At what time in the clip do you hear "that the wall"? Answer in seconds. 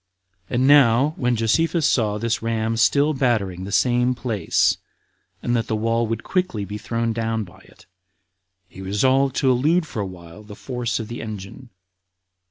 5.55-6.07